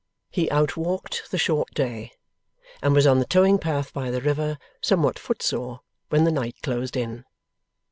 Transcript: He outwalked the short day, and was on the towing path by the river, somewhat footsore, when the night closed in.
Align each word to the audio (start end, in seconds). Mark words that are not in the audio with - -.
He 0.31 0.49
outwalked 0.49 1.29
the 1.29 1.37
short 1.37 1.75
day, 1.75 2.13
and 2.81 2.95
was 2.95 3.05
on 3.05 3.19
the 3.19 3.25
towing 3.25 3.59
path 3.59 3.93
by 3.93 4.09
the 4.09 4.19
river, 4.19 4.57
somewhat 4.81 5.19
footsore, 5.19 5.81
when 6.09 6.23
the 6.23 6.31
night 6.31 6.55
closed 6.63 6.97
in. 6.97 7.23